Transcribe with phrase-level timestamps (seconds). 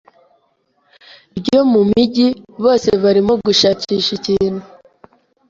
[1.37, 2.27] ryo mumijyi
[2.63, 4.63] bose barimo gushakisha ikintu: